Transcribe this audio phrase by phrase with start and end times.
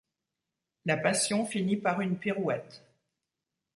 [0.85, 2.83] La passion finit par une pirouette;